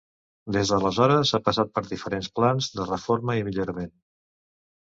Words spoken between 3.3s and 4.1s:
i millorament.